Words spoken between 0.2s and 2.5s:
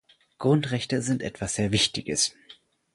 Grundrechte sind etwas sehr Wichtiges.